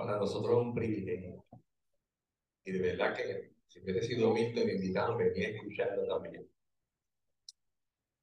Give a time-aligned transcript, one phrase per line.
[0.00, 1.44] para nosotros es un privilegio.
[2.64, 6.48] Y de verdad que si hubiese sido Milton invitado, venía escuchando también.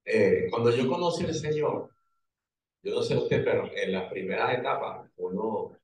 [0.05, 1.91] Eh, cuando yo conocí al Señor,
[2.81, 5.77] yo no sé usted, pero en las primeras etapas uno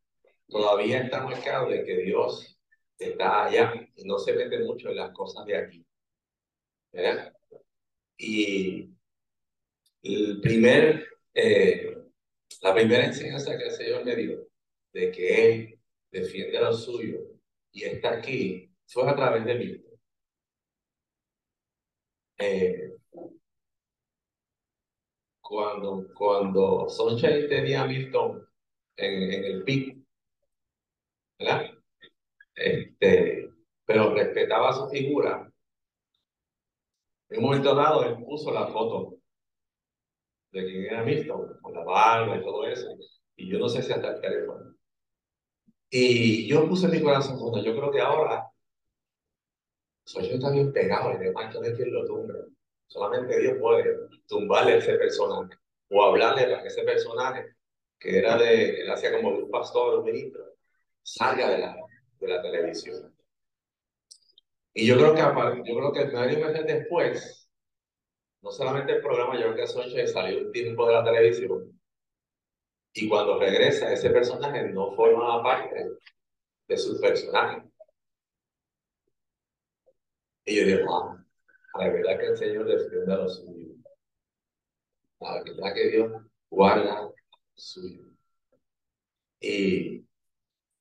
[0.48, 2.57] todavía está marcado de que Dios
[2.97, 5.85] está allá y no se mete mucho en las cosas de aquí.
[6.91, 7.33] ¿verdad?
[8.17, 8.89] Y
[10.03, 11.97] el primer, eh,
[12.62, 14.47] la primera enseñanza que el Señor me dio
[14.94, 15.72] de que Él
[16.14, 17.20] defiende lo suyo
[17.72, 19.84] y está aquí fue a través de mí.
[22.38, 22.94] Eh,
[25.41, 28.48] cuando, cuando Sunshine tenía a Milton
[28.98, 29.99] en, en el pico,
[31.40, 31.71] ¿verdad?
[32.55, 33.49] Este,
[33.85, 35.52] pero respetaba su figura.
[37.30, 39.18] En un momento dado, él puso la foto
[40.54, 42.88] de quien era Milton, con la barba y todo eso.
[43.35, 44.76] Y yo no sé si hasta el teléfono.
[45.95, 48.49] Y yo puse mi corazón, bueno, yo creo que ahora
[50.04, 52.34] soy yo también pegado y demás, no es quien lo tumba.
[52.87, 53.95] Solamente Dios puede
[54.27, 55.55] tumbarle a ese personaje
[55.90, 57.55] o hablarle que ese personaje
[57.99, 60.55] que era de, él hacía como un pastor un ministro,
[61.03, 61.77] salga de la,
[62.20, 63.15] de la televisión.
[64.73, 67.50] Y yo creo que yo creo que medio meses después,
[68.42, 71.80] no solamente el programa, yo creo que Sonche salió un tiempo de la televisión.
[72.94, 75.98] Y cuando regresa, ese personaje no forma parte
[76.68, 77.64] de su personaje.
[80.46, 81.18] Y yo digo, wow,
[81.80, 83.78] la verdad que el Señor defiende a los suyos.
[85.20, 86.12] La verdad que Dios
[86.50, 87.12] guarda a
[87.56, 88.04] suyo.
[89.40, 90.06] Y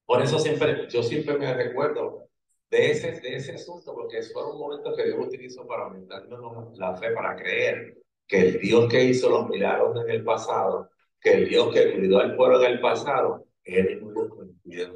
[0.04, 2.28] por eso siempre, yo siempre me recuerdo
[2.70, 7.10] de ese, de ese asunto, porque un momento que Dios utilizó para aumentarnos la fe,
[7.12, 10.90] para creer que el Dios que hizo los milagros en el pasado,
[11.22, 14.88] que el Dios que cuidó al pueblo en el pasado, es el que cuida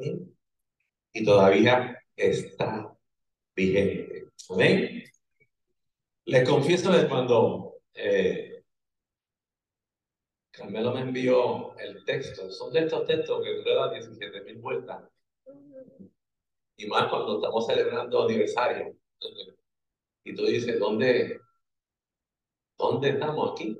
[0.00, 0.26] mismo.
[1.12, 2.96] Y todavía está
[3.54, 4.28] vigente.
[4.48, 5.04] ¿Amén?
[6.24, 8.62] Les confieso que cuando eh,
[10.50, 15.02] Carmelo me envió el texto, son de estos textos que duran 17 mil vueltas.
[16.76, 18.96] Y más cuando estamos celebrando aniversario.
[20.24, 21.40] Y tú dices, ¿dónde,
[22.78, 23.78] dónde estamos aquí?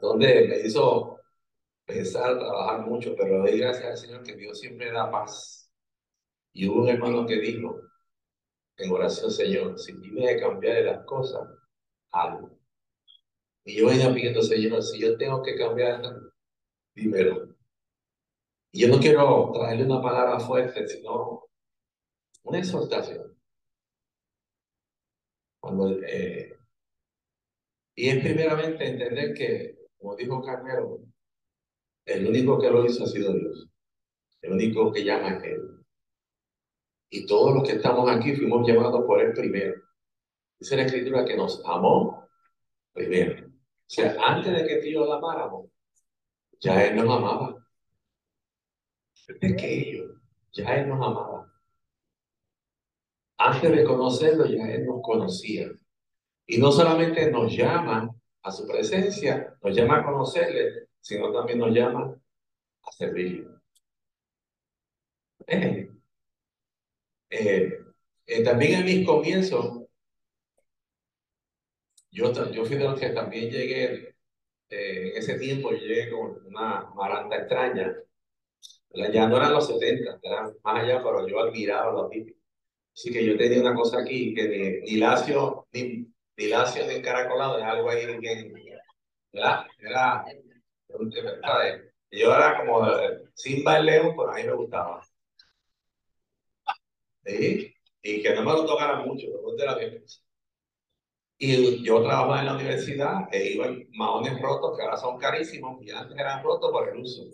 [0.00, 1.20] ¿Dónde me hizo
[1.84, 3.14] pensar, trabajar mucho?
[3.16, 5.70] Pero doy gracias al Señor que Dios siempre da paz.
[6.52, 7.80] Y hubo un hermano que dijo,
[8.76, 11.48] en oración, Señor, si tienes que cambiar las cosas,
[12.12, 12.50] algo.
[13.64, 16.02] Y yo venía pidiendo, Señor, si yo tengo que cambiar,
[16.94, 17.54] dímelo.
[18.70, 21.44] Y yo no quiero traerle una palabra fuerte, sino
[22.44, 23.36] una exhortación.
[25.60, 26.56] Cuando, eh,
[27.94, 31.00] y es primeramente entender que, como dijo Carmelo,
[32.06, 33.68] el único que lo hizo ha sido Dios.
[34.40, 35.60] El único que llama es Él.
[37.10, 39.74] Y todos los que estamos aquí fuimos llamados por Él primero.
[40.58, 42.28] Dice la Escritura que nos amó
[42.92, 43.46] primero.
[43.48, 43.50] O
[43.86, 45.70] sea, antes de que Dios lo amáramos,
[46.60, 47.66] ya Él nos amaba.
[49.40, 50.16] ellos,
[50.52, 51.52] ya Él nos amaba.
[53.36, 55.68] Antes de conocerlo, ya Él nos conocía.
[56.46, 61.72] Y no solamente nos llama a su presencia, nos llama a conocerle, sino también nos
[61.72, 62.14] llama
[62.82, 63.48] a servirle.
[65.46, 65.88] Eh,
[67.30, 67.78] eh,
[68.26, 69.82] eh, también en mis comienzos,
[72.10, 74.14] yo, yo fui de los que también llegué,
[74.70, 77.94] eh, en ese tiempo yo llegué con una maranta extraña.
[79.12, 82.42] Ya no eran los 70, eran más allá, pero yo admiraba a los típicos.
[82.94, 86.11] Así que yo tenía una cosa aquí que ni, ni lacio, ni,
[86.42, 88.52] ni lacio ni encaracolado, es algo ahí bien,
[89.32, 89.66] ¿verdad?
[89.78, 90.24] Era,
[92.10, 92.86] yo era como
[93.34, 95.02] sin León, pero a mí me gustaba.
[97.24, 97.74] ¿sí?
[98.02, 99.26] y que no me lo tocara mucho,
[99.56, 99.78] de la
[101.38, 105.80] Y yo trabajaba en la universidad e iba en maones rotos que ahora son carísimos
[105.82, 107.24] y antes eran rotos por el uso.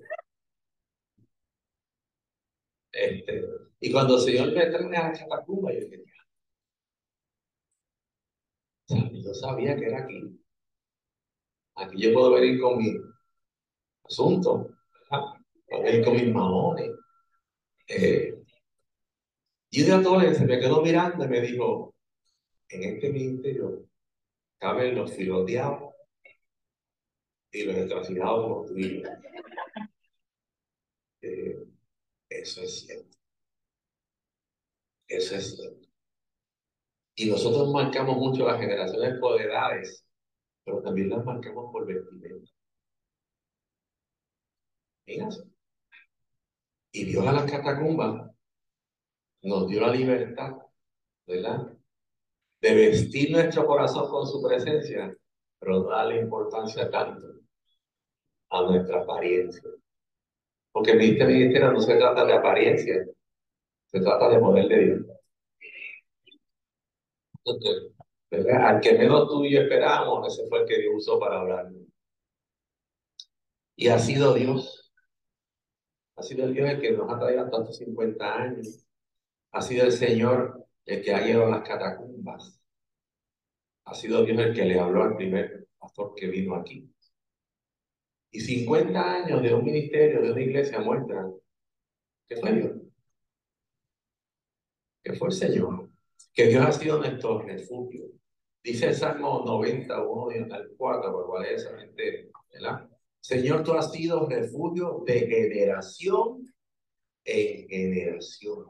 [2.92, 3.44] Este,
[3.80, 6.04] y cuando el Señor me trae a Catacuba, yo dije,
[9.28, 10.22] yo sabía que era aquí.
[11.76, 12.96] Aquí yo puedo venir con mi
[14.04, 14.70] asunto,
[15.68, 16.90] puedo venir con mis maones.
[17.86, 18.34] Eh,
[19.70, 21.94] y un día se me quedó mirando y me dijo,
[22.70, 23.86] en este ministerio
[24.58, 25.94] caben los filoteados
[27.52, 28.74] y los extrasilados como tú
[31.22, 31.66] eh,
[32.28, 33.18] eso es cierto.
[35.08, 35.87] Eso es cierto.
[37.18, 40.06] Y nosotros marcamos mucho las generaciones por edades,
[40.64, 42.48] pero también las marcamos por vestimenta.
[45.04, 45.42] Fíjense.
[46.92, 48.30] Y Dios a las catacumbas
[49.42, 50.58] nos dio la libertad,
[51.26, 51.76] ¿verdad?
[52.60, 55.12] De vestir nuestro corazón con su presencia,
[55.58, 57.26] pero darle importancia tanto
[58.50, 59.68] a nuestra apariencia.
[60.70, 63.04] Porque el ministerio no se trata de apariencia,
[63.86, 65.17] se trata de poder de Dios.
[68.30, 71.70] Al que menos tú y yo esperábamos, ese fue el que Dios usó para hablar.
[73.76, 74.92] Y ha sido Dios.
[76.16, 78.84] Ha sido el Dios el que nos ha traído hasta estos 50 años.
[79.52, 82.60] Ha sido el Señor el que ha llevado las catacumbas.
[83.84, 86.92] Ha sido Dios el que le habló al primer pastor que vino aquí.
[88.30, 91.32] Y 50 años de un ministerio, de una iglesia muestran
[92.28, 92.72] que fue Dios.
[95.02, 95.87] Que fue el Señor.
[96.32, 98.06] Que Dios ha sido nuestro refugio.
[98.62, 101.68] Dice el Salmo 91 y al 4, por cual es
[102.52, 102.88] ¿verdad?
[103.20, 106.52] Señor, tú has sido refugio de generación
[107.24, 108.66] en generación.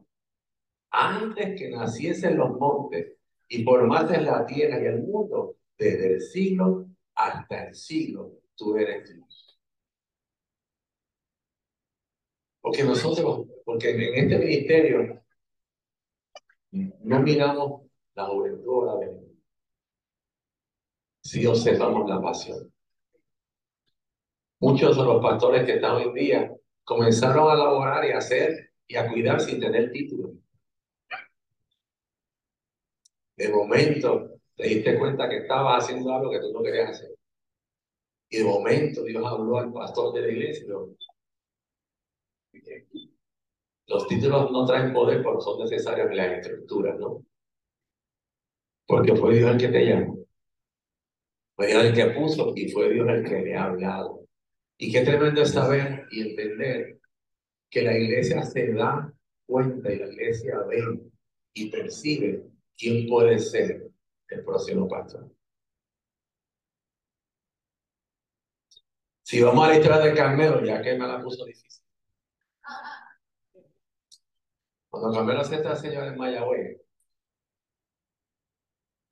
[0.90, 3.14] Antes que naciesen los montes
[3.48, 9.14] y formaste la tierra y el mundo, desde el siglo hasta el siglo, tú eres
[9.14, 9.60] Dios.
[12.60, 15.22] Porque nosotros, porque en este ministerio
[16.70, 17.82] no miramos
[18.14, 19.28] la juventud la venida,
[21.22, 22.72] si observamos la pasión.
[24.60, 28.72] Muchos de los pastores que están hoy en día comenzaron a laborar y a hacer
[28.86, 30.32] y a cuidar sin tener título.
[33.36, 37.14] De momento te diste cuenta que estabas haciendo algo que tú no querías hacer.
[38.30, 40.66] Y de momento Dios habló al pastor de la iglesia.
[43.88, 47.24] Los títulos no traen poder, pero son necesarios en las estructuras, ¿no?
[48.86, 50.18] Porque fue Dios el que te llamó.
[51.56, 54.26] Fue Dios el que puso y fue Dios el que le ha hablado.
[54.76, 57.00] Y qué tremendo es saber y entender
[57.70, 59.12] que la iglesia se da
[59.46, 61.00] cuenta y la iglesia ve
[61.54, 62.44] y percibe
[62.76, 63.90] quién puede ser
[64.28, 65.30] el próximo pastor.
[69.22, 71.67] Si vamos a la historia de Carmelo, ya que me la puso difícil.
[74.90, 76.80] Cuando Carmelo se está señor en Mayagüez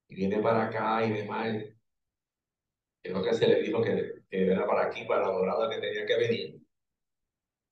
[0.09, 1.55] y viene para acá y demás,
[3.03, 6.07] creo que se le dijo que que era para aquí, para la dorada que tenía
[6.07, 6.61] que venir.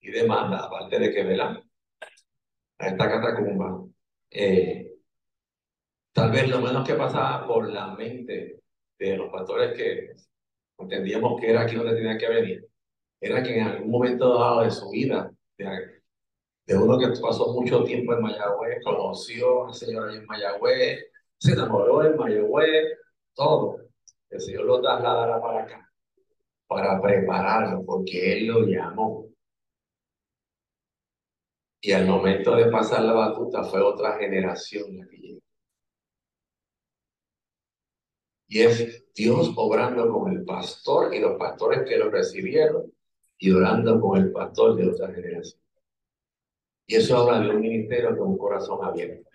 [0.00, 1.62] Y demanda, aparte de que vela
[2.78, 3.84] a esta catacumba.
[4.30, 4.92] Eh,
[6.12, 8.60] tal vez lo menos que pasaba por la mente
[8.98, 10.12] de los pastores que
[10.78, 12.68] entendíamos que era aquí donde tenía que venir,
[13.20, 15.93] era que en algún momento dado de su vida, de,
[16.66, 21.04] uno que pasó mucho tiempo en Mayagüez, conoció al Señor en Mayagüez,
[21.38, 22.98] se enamoró en Mayagüez,
[23.34, 23.78] todo.
[24.30, 25.84] El Señor lo trasladara para acá
[26.66, 29.28] para prepararlo, porque Él lo llamó.
[31.80, 35.40] Y al momento de pasar la batuta fue otra generación la que llegó.
[38.48, 42.92] Y es Dios obrando con el pastor y los pastores que lo recibieron
[43.38, 45.63] y orando con el pastor de otra generación.
[46.86, 49.28] Y eso habla de un ministerio con un corazón abierto.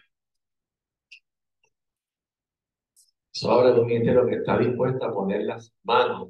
[3.34, 6.30] Eso habla de un ministerio que está dispuesto a poner las manos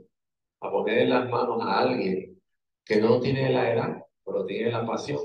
[0.62, 2.42] a poner en las manos a alguien
[2.84, 5.20] que no tiene la edad, pero tiene la pasión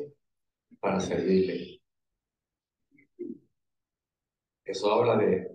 [0.80, 1.80] para servirle.
[4.64, 5.50] Eso habla de,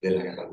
[0.00, 0.50] de la guerra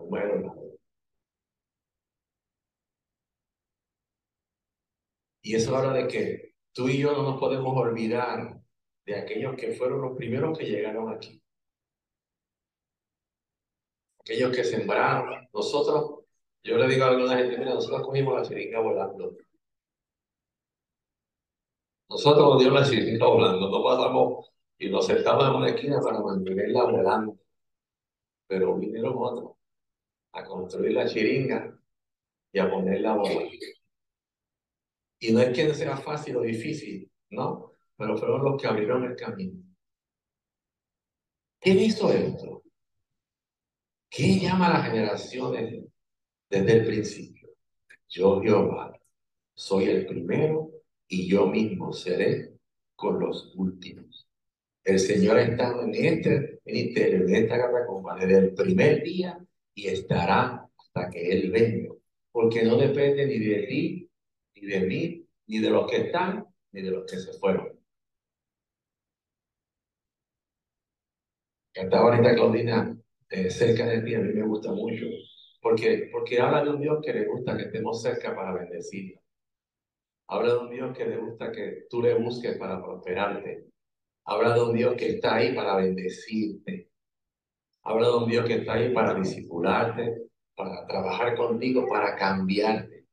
[5.44, 8.61] Y eso habla de que tú y yo no nos podemos olvidar
[9.06, 11.42] de aquellos que fueron los primeros que llegaron aquí.
[14.20, 15.48] Aquellos que sembraron.
[15.54, 16.22] Nosotros
[16.64, 19.36] yo le digo a alguna gente, mira, nosotros cogimos la chiringa volando.
[22.10, 26.20] Nosotros nos dio la chiringa volando, no pasamos y nos sentamos en una esquina para
[26.20, 27.38] mantenerla volando.
[28.48, 29.54] Pero vinieron otros
[30.34, 31.80] a construir la chiringa
[32.52, 33.50] y a ponerla volando.
[35.20, 37.71] Y no es que sea fácil o difícil, ¿no?
[38.02, 39.62] Pero fueron los que abrieron el camino.
[41.60, 42.64] ¿Quién hizo esto?
[44.10, 45.86] ¿Quién llama a las generaciones
[46.52, 47.50] desde el principio.
[48.10, 49.00] Yo, Jehová,
[49.54, 50.70] soy el primero
[51.08, 52.56] y yo mismo seré
[52.94, 54.28] con los últimos.
[54.84, 59.40] El Señor ha estado en este ministerio, en esta catacomba, desde el primer día
[59.74, 61.94] y estará hasta que Él venga.
[62.32, 64.10] Porque no depende ni de ti,
[64.56, 67.71] ni de mí, ni de los que están, ni de los que se fueron.
[71.74, 72.98] Cantaba ahorita Claudina
[73.30, 75.06] eh, cerca de ti, a mí me gusta mucho
[75.62, 79.22] porque, porque habla de un Dios que le gusta que estemos cerca para bendecirlo.
[80.28, 83.68] Habla de un Dios que le gusta que tú le busques para prosperarte.
[84.26, 86.90] Habla de un Dios que está ahí para bendecirte.
[87.84, 93.06] Habla de un Dios que está ahí para discipularte, para trabajar contigo, para cambiarte,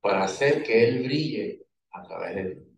[0.00, 2.73] para hacer que Él brille a través de ti.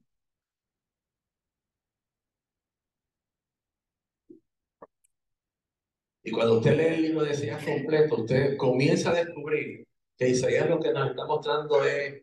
[6.26, 9.86] Y cuando usted lee el libro de Isaías completo, usted comienza a descubrir
[10.18, 12.20] que Isaías lo que nos está mostrando es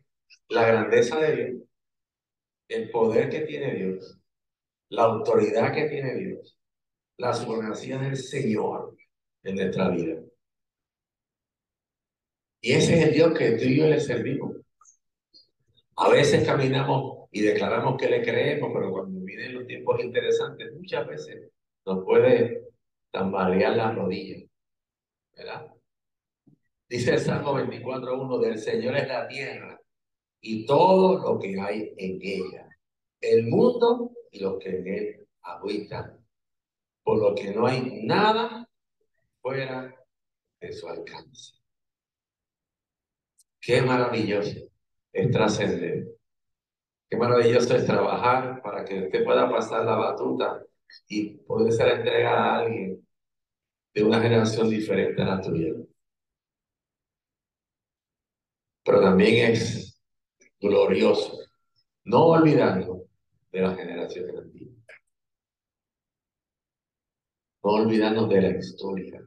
[0.50, 1.62] la grandeza de Dios,
[2.67, 4.19] el poder que tiene Dios,
[4.89, 6.60] la autoridad que tiene Dios,
[7.15, 8.93] la supremacía del Señor
[9.41, 10.19] en nuestra vida.
[12.60, 14.57] Y ese es el Dios que tú y yo le servimos.
[15.95, 21.07] A veces caminamos y declaramos que le creemos, pero cuando vienen los tiempos interesantes, muchas
[21.07, 21.51] veces
[21.86, 22.73] nos puede
[23.13, 24.50] tambalear las rodillas.
[25.38, 25.72] ¿Verdad?
[26.89, 29.79] Dice el Salmo 24.1, del Señor es la tierra
[30.41, 32.67] y todo lo que hay en ella,
[33.22, 36.25] el mundo y los que en él habitan,
[37.03, 38.67] por lo que no hay nada
[39.41, 39.96] fuera
[40.60, 41.53] de su alcance.
[43.62, 44.60] Qué maravilloso
[45.13, 46.08] es trascender.
[47.10, 50.63] Qué maravilloso es trabajar para que usted pueda pasar la batuta
[51.08, 53.08] y poder ser entregada a alguien
[53.94, 55.74] de una generación diferente a la tuya.
[58.84, 60.02] Pero también es
[60.60, 61.38] glorioso,
[62.06, 63.08] no olvidando
[63.52, 64.74] de la generación antigua.
[67.64, 69.22] No olvidarnos de la historia.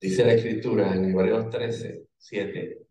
[0.00, 2.86] Dice la escritura en Hebreos 13, 7,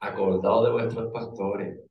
[0.00, 1.87] acordado de vuestros pastores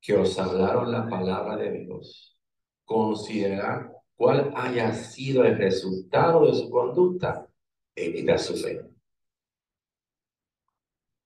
[0.00, 2.36] que os hablaron la palabra de Dios,
[2.84, 7.48] considerad cuál haya sido el resultado de su conducta
[7.94, 8.80] e su fe.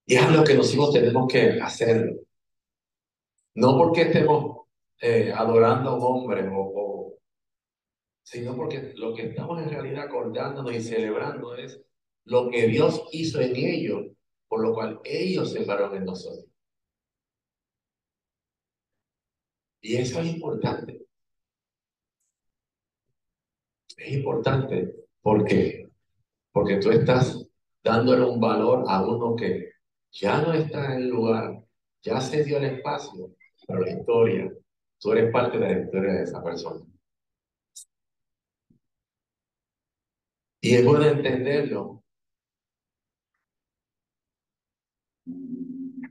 [0.07, 2.19] Y es lo que nosotros tenemos que hacer.
[3.55, 4.67] No porque estemos
[5.01, 7.19] eh, adorando a un hombre, o,
[8.23, 11.81] sino porque lo que estamos en realidad acordándonos y celebrando es
[12.25, 14.07] lo que Dios hizo en ellos,
[14.49, 16.52] por lo cual ellos se pararon en nosotros.
[19.83, 21.07] Y eso es importante.
[23.97, 24.95] Es importante.
[25.21, 25.83] Porque
[26.53, 27.45] porque tú estás
[27.83, 29.73] dándole un valor a uno que
[30.13, 31.65] ya no está en el lugar,
[32.03, 33.35] ya se dio el espacio,
[33.67, 34.53] pero la historia,
[35.01, 36.85] tú eres parte de la historia de esa persona.
[40.61, 42.05] Y es bueno entenderlo,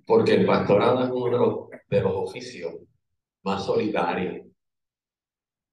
[0.05, 2.73] porque el pastorado es uno de los, oficios
[3.43, 4.47] más solidarios,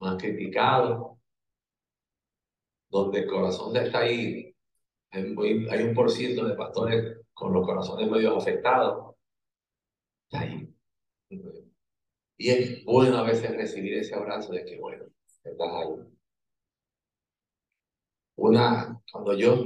[0.01, 1.19] más criticados,
[2.91, 4.55] donde el corazón está ahí.
[5.11, 5.35] Hay,
[5.71, 9.15] hay un por ciento de pastores con los corazones medio afectados.
[10.25, 10.75] Está ahí.
[12.37, 15.05] Y es bueno a veces recibir ese abrazo de que, bueno,
[15.43, 16.19] estás ahí.
[18.37, 19.65] Una, cuando yo,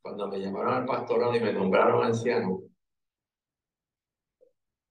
[0.00, 2.62] cuando me llamaron al pastorado y me nombraron anciano,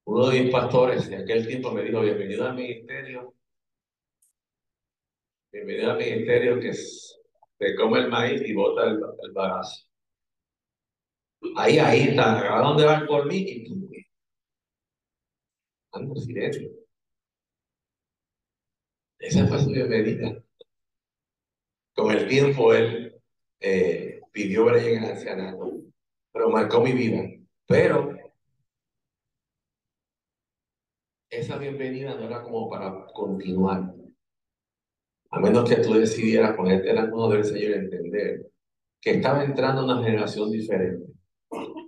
[0.07, 3.33] uno de mis pastores de aquel tiempo me dijo, bienvenido al ministerio,
[5.51, 9.85] bienvenido al ministerio que se come el maíz y bota el, el bagazo.
[11.57, 13.37] Ahí, ahí está, ¿a dónde van por mí?
[13.37, 13.89] Y tú,
[15.91, 16.69] ando silencio.
[19.19, 20.41] Esa fue su bienvenida.
[21.93, 23.13] Con el tiempo él
[23.59, 25.81] eh, pidió ver en el ancianato,
[26.31, 27.23] pero marcó mi vida.
[27.65, 28.16] Pero
[31.47, 33.93] esa bienvenida no era como para continuar.
[35.29, 38.51] A menos que tú decidieras ponerte las manos del Señor y entender
[38.99, 41.05] que estaba entrando una generación diferente.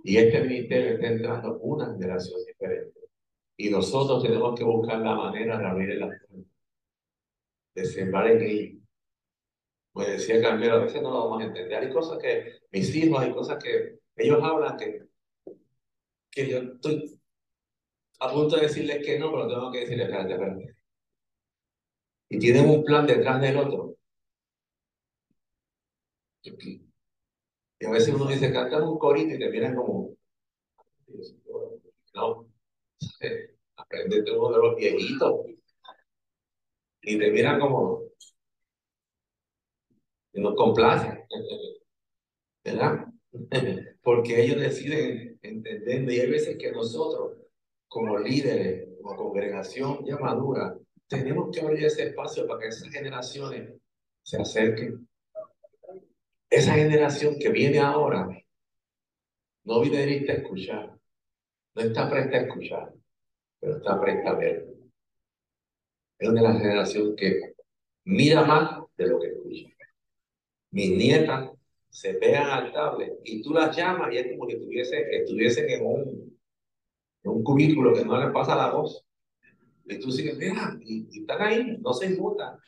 [0.02, 3.00] Y este ministerio está entrando una generación diferente.
[3.58, 6.50] Y nosotros tenemos que buscar la manera de abrir la puerta,
[7.74, 8.82] de sembrar en ellos.
[9.94, 11.84] Me decía Carmelo, a veces no lo vamos a entender.
[11.84, 15.02] Hay cosas que mis hijos, hay cosas que ellos hablan que,
[16.30, 17.19] que yo estoy
[18.20, 20.76] a punto de decirles que no, pero tengo que decirles, espérate.
[22.28, 23.96] Y tienen un plan detrás del otro.
[26.42, 30.14] Y a veces uno dice, canta un corito y te miran como,
[32.14, 32.46] no,
[33.76, 35.46] aprendete uno de los viejitos.
[37.02, 38.02] Y te miran como,
[40.32, 41.26] y nos complace,
[42.62, 43.06] ¿verdad?
[44.02, 47.38] Porque ellos deciden entender, y hay veces que nosotros,
[47.90, 50.78] como líderes, como congregación ya madura,
[51.08, 53.74] tenemos que abrir ese espacio para que esas generaciones
[54.22, 55.10] se acerquen
[56.50, 58.28] esa generación que viene ahora
[59.64, 60.98] no viene a escuchar,
[61.76, 62.92] No está presta a escuchar,
[63.60, 64.66] pero está presta a ver.
[66.18, 67.54] Es una generaciones que
[68.04, 69.68] mira más de lo que escucha.
[70.72, 71.50] Mis nietas
[71.88, 76.29] se pegan al tablet y tú las llamas y es como que estuviesen, en un,
[77.24, 79.04] un cubículo que no les pasa la voz.
[79.84, 82.58] Y tú sigues, mira, y, están ahí, no se inmutan.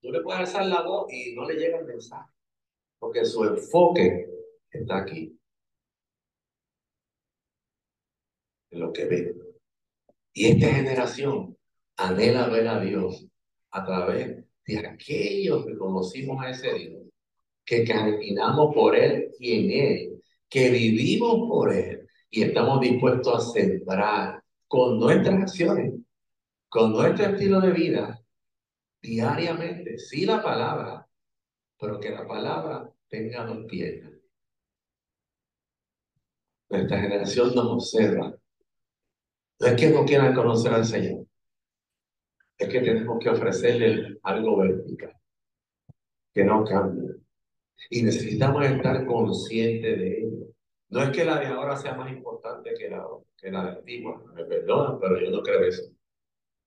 [0.00, 2.30] Tú le puedes alzar la voz y no le llega el mensaje,
[2.98, 4.28] porque su enfoque
[4.70, 5.38] está aquí,
[8.70, 9.34] en lo que ve.
[10.32, 11.56] Y esta generación
[11.96, 13.26] anhela ver a Dios
[13.70, 17.02] a través de aquellos que conocimos a ese Dios,
[17.64, 22.01] que caminamos por Él y en Él, que vivimos por Él
[22.34, 25.92] y estamos dispuestos a sembrar con nuestras acciones,
[26.66, 28.24] con nuestro estilo de vida,
[29.02, 31.06] diariamente, sí la palabra,
[31.78, 34.14] pero que la palabra tenga dos piernas.
[36.70, 38.34] Nuestra generación nos observa.
[39.60, 41.26] No es que no quieran conocer al Señor,
[42.56, 45.14] es que tenemos que ofrecerle algo vertical,
[46.32, 47.10] que no cambie.
[47.90, 50.52] Y necesitamos estar conscientes de ello.
[50.92, 53.06] No es que la de ahora sea más importante que la,
[53.36, 55.84] que la antigua, me perdonan, pero yo no creo eso.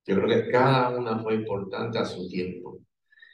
[0.06, 2.80] Yo creo que cada una fue importante a su tiempo.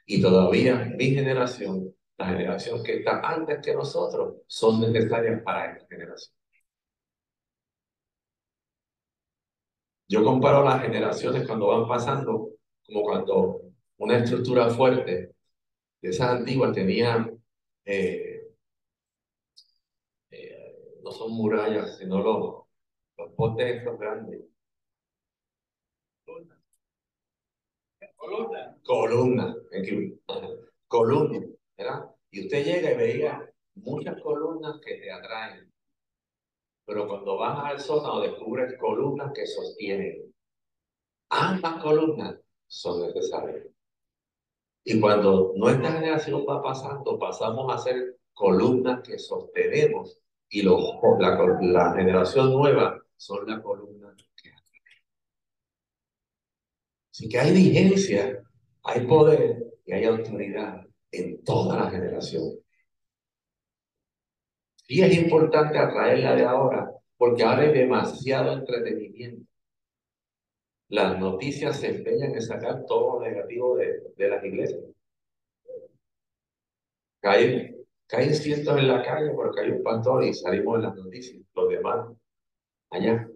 [0.07, 5.87] Y todavía mi generación, la generación que está antes que nosotros, son necesarias para esta
[5.89, 6.35] generación.
[10.09, 12.51] Yo comparo las generaciones cuando van pasando,
[12.85, 13.63] como cuando
[13.97, 15.33] una estructura fuerte
[16.03, 17.31] de esas antiguas tenía,
[17.87, 18.32] eh,
[21.13, 22.65] no son murallas, sino los,
[23.19, 24.41] los postes estos grandes.
[26.25, 26.59] Columna.
[28.85, 29.57] Columna,
[30.89, 32.11] columna, ¿verdad?
[32.31, 35.73] Y usted llega y veía muchas columnas que te atraen.
[36.85, 40.35] Pero cuando vas al sótano descubres columnas que sostienen.
[41.31, 43.67] Ambas columnas son necesarias.
[44.85, 50.22] Y cuando nuestra generación va pasando, pasamos a ser columnas que sostenemos
[50.53, 50.81] y los,
[51.19, 55.03] la, la generación nueva son que atraen.
[57.11, 58.43] Así que hay vigencia,
[58.83, 62.51] hay poder y hay autoridad en toda la generación.
[64.87, 69.47] Y es importante atraerla de ahora, porque ahora hay demasiado entretenimiento.
[70.89, 74.83] Las noticias se empeñan en sacar todo lo negativo de, de las iglesias.
[77.23, 77.82] Caen,
[78.13, 81.69] caen cientos en la calle porque hay un pastor y salimos en las noticias, los
[81.71, 82.09] demás
[82.91, 83.27] allá.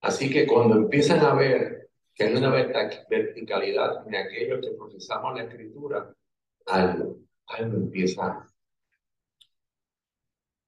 [0.00, 5.42] Así que cuando empiezan a ver que hay una verticalidad en aquellos que procesamos la
[5.42, 6.14] escritura,
[6.66, 8.46] algo, algo empieza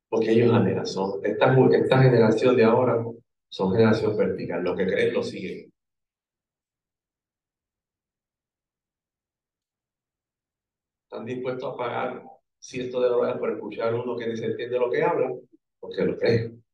[0.08, 3.04] porque ellos anhelan, son, esta, esta generación de ahora
[3.48, 5.72] son generación vertical, lo que creen lo siguen.
[11.04, 12.32] Están dispuestos a pagar
[12.62, 15.30] cientos de dólares por escuchar a uno que ni se entiende lo que habla,
[15.80, 16.64] porque lo creen.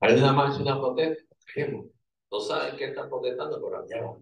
[0.00, 1.34] Hay una marcha, una protesta,
[2.30, 4.18] no saben qué están protestando, pero allá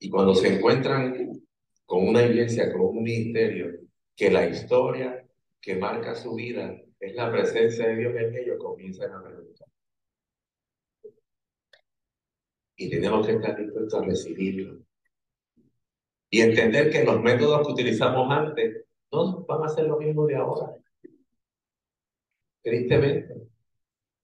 [0.00, 1.42] y cuando se encuentran
[1.84, 3.80] con una iglesia, con un ministerio,
[4.16, 5.26] que la historia
[5.60, 9.68] que marca su vida es la presencia de Dios en ellos, comienzan a preguntar.
[12.80, 14.78] Y tenemos que estar dispuestos a recibirlo.
[16.30, 20.36] Y entender que los métodos que utilizamos antes no van a ser lo mismo de
[20.36, 20.74] ahora.
[22.62, 23.34] Tristemente.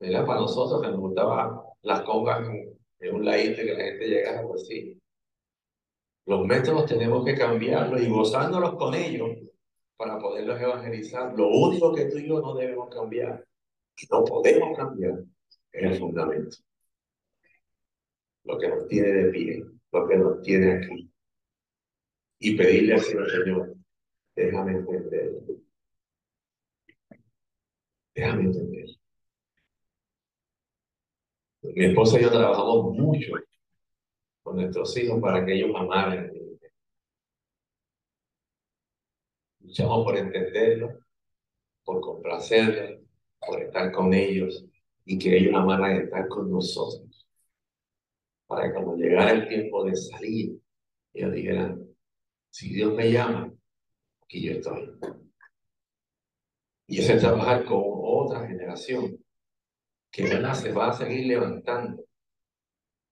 [0.00, 0.24] ¿verdad?
[0.24, 4.66] Para nosotros que nos gustaba las congas en, un ladito que la gente llegara, pues
[4.66, 4.98] sí.
[6.24, 9.36] Los métodos tenemos que cambiarlos y gozándolos con ellos
[9.98, 11.34] para poderlos evangelizar.
[11.36, 13.46] Lo único que tú y yo no debemos cambiar,
[14.00, 15.24] y no podemos cambiar,
[15.72, 16.56] es el fundamento.
[18.46, 21.10] Lo que nos tiene de pie, lo que nos tiene aquí.
[22.38, 23.74] Y pedirle al Señor, Señor,
[24.36, 25.32] déjame entender.
[28.14, 28.86] Déjame entender.
[31.62, 33.32] Mi esposa y yo trabajamos mucho
[34.42, 36.32] con nuestros hijos para que ellos amaran.
[39.60, 41.00] Luchamos por entenderlo,
[41.84, 43.00] por complacerlos,
[43.44, 44.64] por estar con ellos
[45.04, 47.05] y que ellos amaran estar con nosotros.
[48.46, 50.58] Para que cuando llegara el tiempo de salir,
[51.12, 51.86] ellos dijeran,
[52.50, 53.52] si Dios me llama,
[54.22, 54.90] aquí yo estoy.
[56.86, 59.18] Y ese es trabajar con otra generación
[60.10, 62.04] que se va a seguir levantando.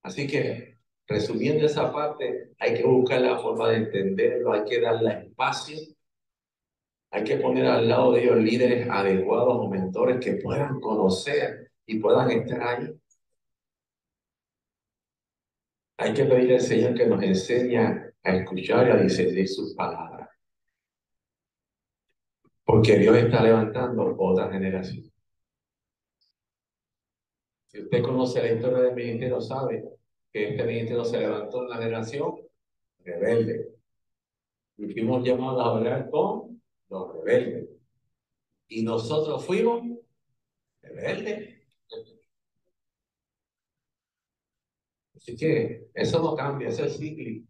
[0.02, 5.26] Así que resumiendo esa parte, hay que buscar la forma de entenderlo, hay que darle
[5.26, 5.78] espacio,
[7.10, 11.98] hay que poner al lado de ellos líderes adecuados o mentores que puedan conocer y
[11.98, 12.88] puedan estar ahí.
[15.96, 20.28] Hay que pedir al Señor que nos enseñe a escuchar y a discernir sus palabras.
[22.64, 25.04] Porque Dios está levantando otra generación.
[27.66, 29.84] Si usted conoce la historia del ministerio, sabe
[30.32, 32.34] que este ministerio se levantó en una generación
[33.04, 33.68] rebelde.
[34.76, 37.68] Y fuimos llamados a hablar con los rebeldes.
[38.68, 39.82] Y nosotros fuimos
[40.82, 41.53] rebeldes.
[45.24, 47.48] Así que eso no cambia, eso es cíclico.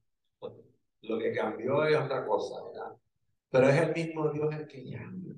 [1.03, 2.97] Lo que cambió es otra cosa, ¿verdad?
[3.51, 5.35] Pero es el mismo Dios el que llama.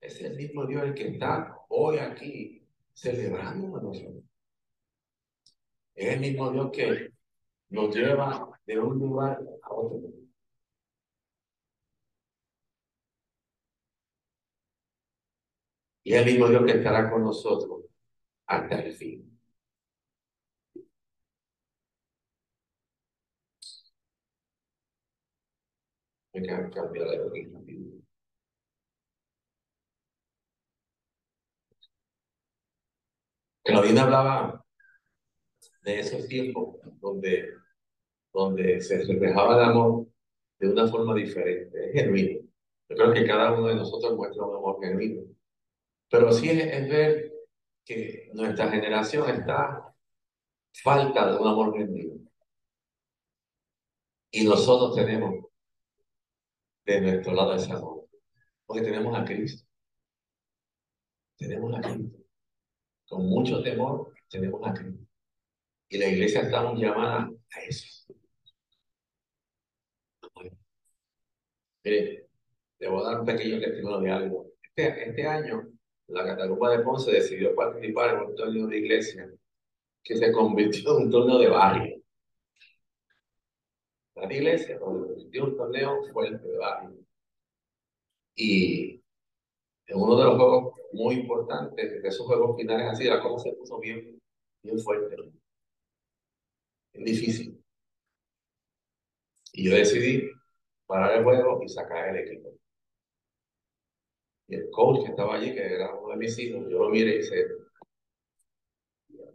[0.00, 4.24] Es el mismo Dios el que está hoy aquí celebrando a nosotros.
[5.94, 7.12] Es el mismo Dios que
[7.68, 10.00] nos lleva de un lugar a otro.
[16.02, 17.84] Y el mismo Dios que estará con nosotros
[18.46, 19.27] hasta el fin.
[26.40, 27.50] Me cambiar de
[33.64, 34.64] Claudina hablaba
[35.82, 37.54] de esos tiempos donde,
[38.32, 40.06] donde se reflejaba el amor
[40.60, 42.48] de una forma diferente, es genuino.
[42.88, 45.22] Yo creo que cada uno de nosotros muestra un amor genuino.
[46.08, 47.32] Pero sí es, ver
[47.84, 49.92] que nuestra generación está
[50.84, 52.30] falta de un amor genuino.
[54.30, 55.47] Y nosotros tenemos
[56.92, 58.06] de nuestro lado ese amor.
[58.66, 59.66] Porque tenemos a Cristo.
[61.36, 62.18] Tenemos a Cristo
[63.08, 65.04] con mucho temor, tenemos a Cristo.
[65.88, 68.12] Y la iglesia estamos llamada a eso.
[71.82, 72.28] Mire,
[72.78, 74.52] debo dar un pequeño testimonio de algo.
[74.62, 75.68] Este, este año,
[76.08, 79.30] la Cataluña de Ponce decidió participar en un torneo de iglesia
[80.02, 81.97] que se convirtió en un torneo de barrio.
[84.20, 86.96] La iglesia convirtió en un torneo fuerte de barrio.
[88.34, 89.02] Y
[89.86, 93.56] en uno de los juegos muy importantes, de esos juegos finales así, la cosa se
[93.56, 94.20] puso bien,
[94.62, 95.16] bien fuerte,
[96.92, 97.62] bien difícil.
[99.52, 100.30] Y yo decidí
[100.86, 102.52] parar el juego y sacar el equipo.
[104.48, 107.18] Y el coach que estaba allí, que era uno de mis hijos, yo lo miré
[107.18, 107.46] y se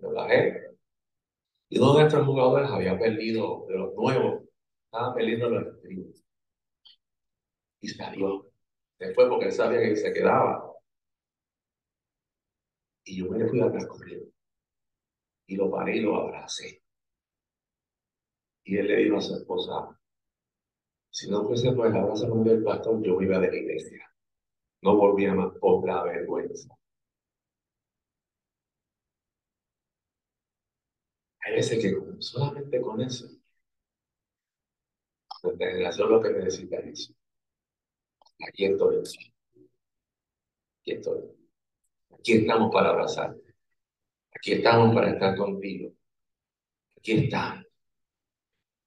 [0.02, 0.72] lo bajé.
[1.70, 4.43] Y uno de nuestros jugadores había perdido, de los nuevos,
[4.94, 6.24] estaba perdiendo los estribos.
[7.82, 8.52] Y salió.
[9.00, 10.72] Después porque él sabía que se quedaba.
[13.04, 14.32] Y yo me fui atrás con él.
[15.48, 16.84] Y lo paré y lo abracé.
[18.66, 20.00] Y él le dijo a su esposa,
[21.10, 24.08] si no fuese por el abrazo del pastor, yo iba de la iglesia.
[24.84, 26.70] No volvía más otra vergüenza.
[31.40, 33.28] Hay veces que solamente con eso,
[35.44, 37.14] nuestra generación lo que necesita es.
[38.48, 38.98] Aquí estoy.
[38.98, 41.22] Aquí estoy.
[42.18, 43.56] Aquí estamos para abrazarte.
[44.36, 45.92] Aquí estamos para estar contigo.
[46.98, 47.66] Aquí estamos.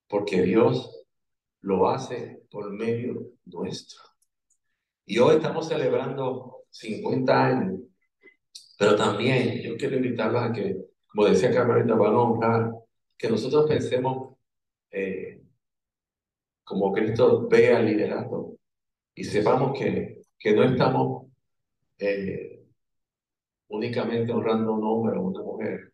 [0.09, 1.05] Porque Dios
[1.61, 4.01] lo hace por medio nuestro.
[5.05, 7.81] Y hoy estamos celebrando 50 años.
[8.79, 12.73] Pero también yo quiero invitarlos a que, como decía Carmelita, van a honrar,
[13.17, 14.37] que nosotros pensemos
[14.91, 15.46] eh,
[16.67, 18.57] como Cristo ve al liderato
[19.15, 21.27] y sepamos que, que no estamos
[21.99, 22.67] eh,
[23.69, 25.93] únicamente honrando un hombre o una mujer,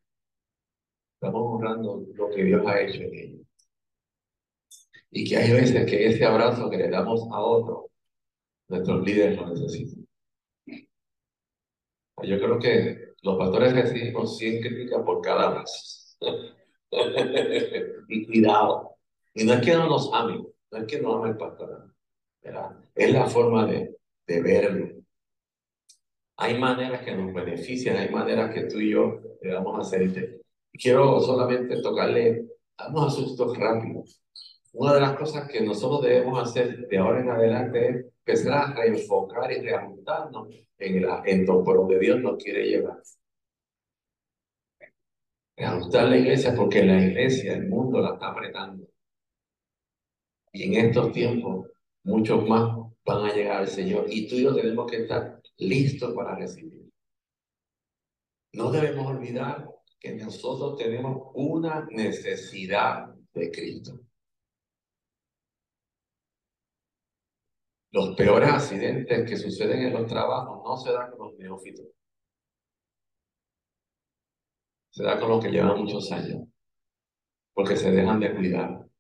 [1.15, 3.47] estamos honrando lo que Dios ha hecho en ellos.
[5.11, 7.91] Y que hay veces que ese abrazo que le damos a otro,
[8.69, 10.07] nuestros líderes lo necesitan.
[12.23, 16.17] Yo creo que los pastores recibimos 100 críticas por cada abrazo.
[18.09, 18.97] y cuidado.
[19.35, 21.95] Y no es que no nos amen, no es que no ame el pastor.
[22.95, 23.95] Es la forma de,
[24.27, 25.03] de verlo.
[26.39, 30.41] Hay maneras que nos benefician, hay maneras que tú y yo a hacer.
[30.73, 32.47] Quiero solamente tocarle
[32.89, 34.21] unos asuntos rápidos.
[34.73, 38.75] Una de las cosas que nosotros debemos hacer de ahora en adelante es empezar a
[38.75, 43.03] reenfocar y reajustarnos en el en por donde Dios nos quiere llevar.
[45.55, 48.92] Reajustar la iglesia porque la iglesia, el mundo la está apretando.
[50.53, 51.71] Y en estos tiempos
[52.05, 56.15] muchos más van a llegar al Señor y tú y yo tenemos que estar listos
[56.15, 56.91] para recibir.
[58.53, 59.67] No debemos olvidar
[59.99, 63.99] que nosotros tenemos una necesidad de Cristo.
[67.93, 71.87] Los peores accidentes que suceden en los trabajos no se dan con los neófitos.
[74.91, 76.47] Se da con los que llevan muchos años,
[77.55, 78.92] porque se dejan de cuidar.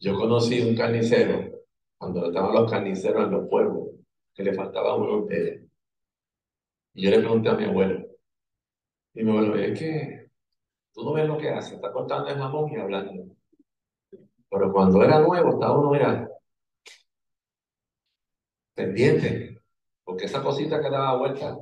[0.00, 1.62] Yo conocí un carnicero,
[1.98, 3.88] cuando estaban los carniceros en los pueblos,
[4.32, 5.66] que le faltaba uno de
[6.94, 8.06] Y yo le pregunté a mi abuelo,
[9.14, 10.30] y mi abuelo, es que
[10.92, 13.34] tú no ves lo que hace, está cortando el jamón y hablando.
[14.48, 16.28] Pero cuando era nuevo, estaba uno, era
[18.74, 19.60] pendiente,
[20.04, 21.58] porque esa cosita que daba vuelta,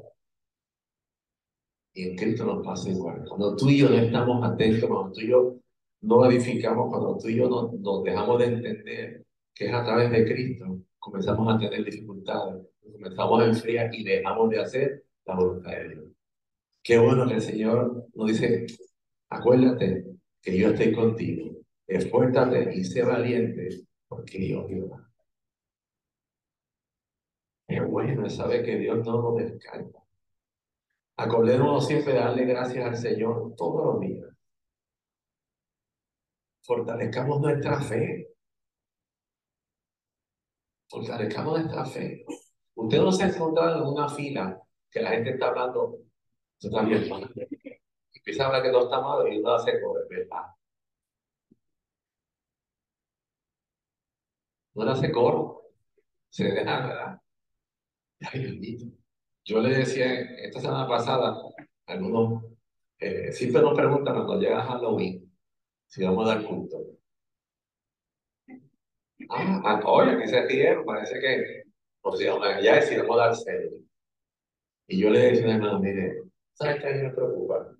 [1.94, 3.24] y en Cristo nos pasa igual.
[3.26, 5.54] Cuando tú y yo no estamos atentos, cuando tú y yo
[6.02, 10.10] no edificamos, cuando tú y yo nos, nos dejamos de entender que es a través
[10.10, 15.70] de Cristo, comenzamos a tener dificultades, comenzamos a enfriar y dejamos de hacer la voluntad
[15.72, 16.04] de Dios.
[16.82, 18.66] Qué bueno que el Señor nos dice,
[19.28, 20.04] acuérdate
[20.42, 21.56] que yo estoy contigo
[21.86, 23.68] esfuérzate y sé valiente,
[24.08, 25.08] porque Dios ayuda.
[27.68, 30.02] Es bueno saber que Dios no nos descarga.
[31.16, 34.35] Acordémonos siempre de darle gracias al Señor todos los días.
[36.66, 38.28] Fortalezcamos nuestra fe.
[40.88, 42.24] Fortalezcamos nuestra fe.
[42.74, 45.98] Usted no se ha encontrado en una fila que la gente está hablando,
[46.58, 47.04] tú también,
[48.12, 50.42] empieza a hablar que todo está malo y uno hace por ¿verdad?
[54.74, 55.62] no le hace coro,
[56.28, 57.20] se deja, ¿verdad?
[58.20, 58.86] Ay, bendito.
[59.44, 61.36] Yo le decía esta semana pasada,
[61.86, 62.44] algunos
[62.98, 65.25] eh, siempre nos preguntan cuando llega Halloween
[65.86, 66.78] si vamos a dar culto.
[69.30, 71.62] Ah, ah oye, aquí se rieron, parece que,
[72.00, 73.78] por si vamos a dar serio.
[74.88, 76.22] Y yo le decía a hermano, mire,
[76.54, 77.76] ¿sabes qué a mí me preocupa?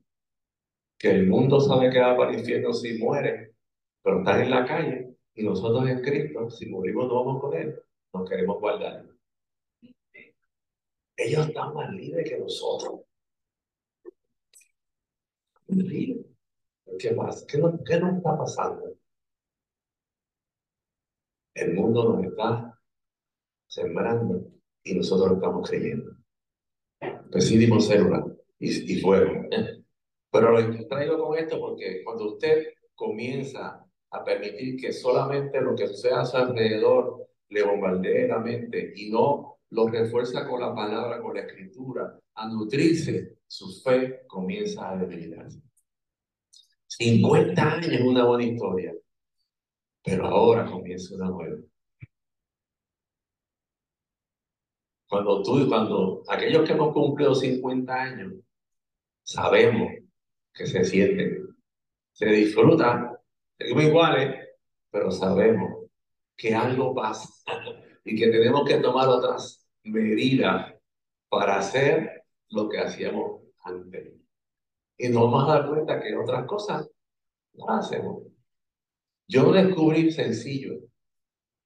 [0.99, 3.55] Que el mundo sabe que va para el infierno si muere,
[4.03, 7.79] pero están en la calle y nosotros en Cristo, si morimos, no vamos con Él.
[8.13, 9.05] Nos queremos guardar.
[11.17, 13.01] Ellos están más libres que nosotros.
[16.99, 17.45] ¿Qué más?
[17.47, 18.95] ¿Qué nos, ¿Qué nos está pasando?
[21.55, 22.79] El mundo nos está
[23.67, 24.47] sembrando
[24.83, 26.13] y nosotros estamos creyendo.
[27.31, 28.27] Decidimos una
[28.59, 29.49] y, y fuego.
[30.31, 35.89] Pero lo traigo con esto porque cuando usted comienza a permitir que solamente lo que
[35.89, 41.21] sucede a su alrededor le bombardee la mente y no lo refuerza con la palabra,
[41.21, 45.66] con la escritura, a nutrirse, su fe comienza a debilitarse.
[46.99, 48.95] 50 años es una buena historia,
[50.03, 51.59] pero ahora comienza una nueva.
[55.09, 58.33] Cuando tú, cuando aquellos que hemos cumplido 50 años,
[59.23, 59.93] sabemos
[60.53, 61.43] que se siente,
[62.13, 63.17] se disfruta
[63.59, 64.49] Seguimos iguales,
[64.91, 65.87] pero sabemos
[66.37, 67.29] que algo pasa
[68.05, 70.75] y que tenemos que tomar otras medidas
[71.29, 74.26] para hacer lo que hacíamos antes.
[74.99, 76.89] Y nos vamos a dar cuenta que otras cosas
[77.55, 78.23] no hacemos.
[79.29, 80.79] Yo descubrí sencillo,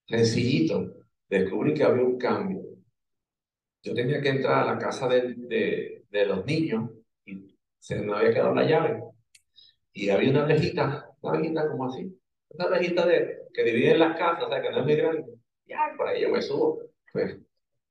[0.06, 0.94] sencillito,
[1.28, 2.62] descubrí que había un cambio.
[3.82, 6.90] Yo tenía que entrar a la casa de, de, de los niños
[7.24, 9.02] y se me había quedado la llave.
[9.92, 12.18] Y había una lejita una vejita como así,
[12.50, 15.24] una vejita de, que divide las casas, o sea, que no es muy grande.
[15.66, 16.80] Ya, por ahí yo me subo.
[17.12, 17.36] Pues,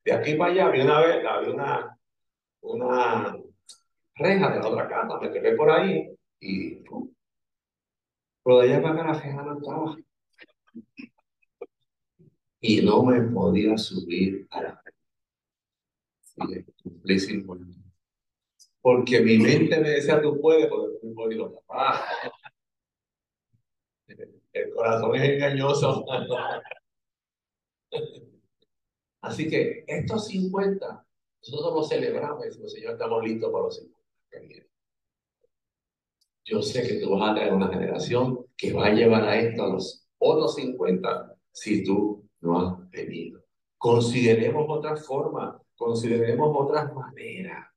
[0.04, 2.00] de aquí para allá había una había una,
[2.62, 3.38] una
[4.20, 7.12] reja de la otra casa, me quedé por ahí y pum.
[8.44, 9.98] Pero de allá para acá la reja no estaba.
[12.62, 14.98] Y no me podía subir a la reja.
[18.82, 22.06] Porque mi mente me decía, tú puedes, porque tú puedes, papá.
[24.54, 26.06] El corazón es engañoso.
[29.22, 31.06] Así que estos 50,
[31.42, 33.99] nosotros los celebramos y decimos, Señor, estamos listos para los 50.
[36.50, 39.64] Yo sé que tú vas a traer una generación que va a llevar a esto
[39.64, 43.44] a los otros 50 si tú no has venido.
[43.78, 47.68] Consideremos otras formas, consideremos otras maneras.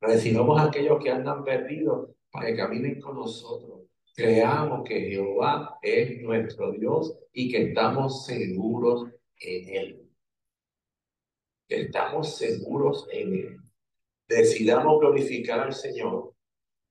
[0.00, 3.82] Recibamos a aquellos que andan perdidos para que caminen con nosotros.
[4.14, 9.06] Creamos que Jehová es nuestro Dios y que estamos seguros
[9.40, 10.10] en Él.
[11.66, 13.62] Estamos seguros en Él.
[14.32, 16.34] Decidamos glorificar al Señor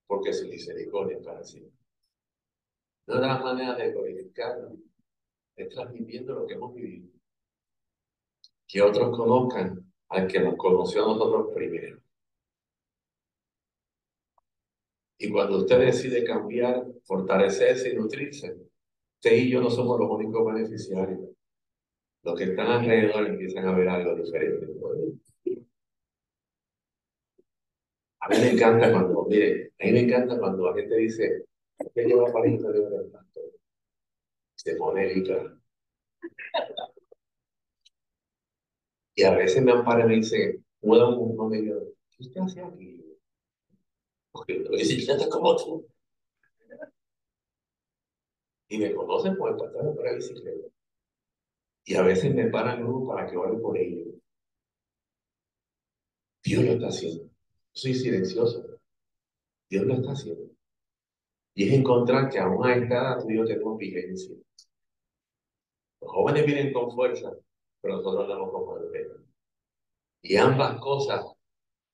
[0.05, 1.75] porque su misericordia es para siempre.
[3.07, 4.77] Una de las maneras de glorificarlo
[5.55, 7.09] es transmitiendo lo que hemos vivido.
[8.67, 11.99] Que otros conozcan al que nos conoció a nosotros primero.
[15.17, 18.55] Y cuando usted decide cambiar, fortalecerse y nutrirse,
[19.15, 21.29] usted y yo no somos los únicos beneficiarios.
[22.23, 24.67] Los que están alrededor empiezan a ver algo diferente.
[28.21, 31.45] A mí me encanta cuando, mire, a mí me encanta cuando la gente dice,
[31.93, 33.11] ¿qué lleva pariente de un
[34.55, 35.59] Se pone literal.
[39.15, 41.73] Y a veces me ampara y me dice, uno un me dice,
[42.11, 43.03] ¿qué usted hace aquí?
[44.31, 45.87] Porque yo bicicleta como tú.
[48.69, 50.67] Y me conocen por el patrón de la bicicleta.
[51.85, 54.13] Y a veces me paran grupo para que ore por ellos.
[56.43, 57.31] Dios lo está haciendo.
[57.73, 58.79] Soy silencioso.
[59.69, 60.51] Dios lo está haciendo.
[61.53, 64.35] Y es encontrar que aún a esta edad tú y yo tenemos vigencia.
[66.01, 67.31] Los jóvenes vienen con fuerza,
[67.81, 69.15] pero nosotros andamos como el pelo.
[70.21, 71.25] Y ambas cosas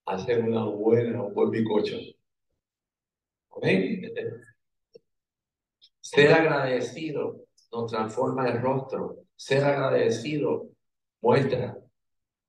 [0.05, 1.97] hacen una buena, un buen bicocho.
[3.55, 4.01] ¿Amén?
[6.01, 9.25] Ser agradecido nos transforma el rostro.
[9.35, 10.69] Ser agradecido
[11.21, 11.77] muestra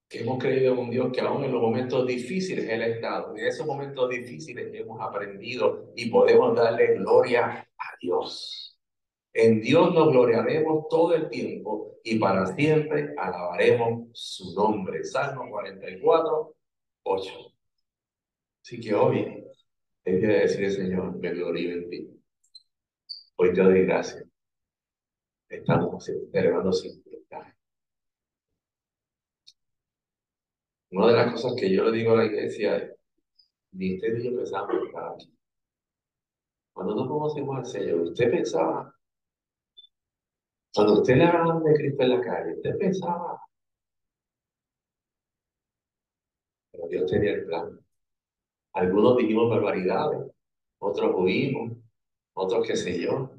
[0.08, 3.36] que hemos creído en un Dios que aún en los momentos difíciles Él ha estado.
[3.36, 8.78] En esos momentos difíciles hemos aprendido y podemos darle gloria a Dios.
[9.34, 15.04] En Dios nos gloriaremos todo el tiempo y para siempre alabaremos su nombre.
[15.04, 16.54] Salmo 44,
[17.02, 17.32] 8.
[18.62, 19.44] Así que hoy
[20.04, 22.10] es de decir, Señor, me glorío en ti.
[23.36, 24.24] Hoy te doy gracias.
[25.50, 27.02] Estamos celebrando sin
[30.90, 32.94] Una de las cosas que yo le digo a la iglesia es,
[33.72, 35.30] ni usted ni yo pensamos estar aquí.
[36.72, 38.94] Cuando nos conocimos al Señor, usted pensaba,
[40.74, 43.42] cuando usted le hablaban de Cristo en la calle, usted pensaba,
[46.72, 47.78] pero Dios tenía el plan.
[48.72, 50.30] Algunos dijimos barbaridades,
[50.78, 51.76] otros huimos,
[52.32, 53.30] otros qué sé yo,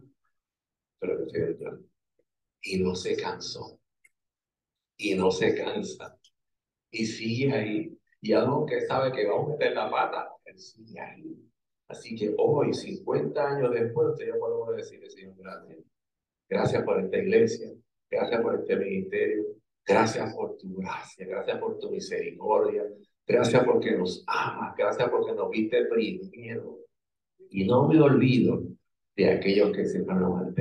[0.99, 1.85] pero Dios tenía el plan.
[2.61, 3.79] Y no se cansó.
[4.97, 6.18] Y no se cansa
[6.91, 7.97] y sigue ahí.
[8.21, 11.35] Y aunque sabe que vamos a meter la pata, él sigue ahí.
[11.87, 15.79] Así que hoy, 50 años después, ya podemos decirle, Señor, gracias.
[16.47, 17.69] Gracias por esta iglesia,
[18.09, 19.45] gracias por este ministerio,
[19.85, 22.83] gracias por tu gracia, gracias por tu misericordia,
[23.27, 26.79] gracias porque nos amas, gracias porque nos viste primero.
[27.51, 28.63] Y no me olvido
[29.15, 30.55] de aquellos que siempre nos han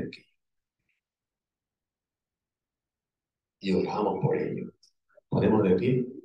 [3.61, 4.73] Y oramos por ellos.
[5.29, 6.18] ¿Podemos decir?